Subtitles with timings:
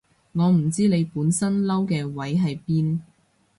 [0.31, 3.01] 我唔知你本身嬲嘅位喺邊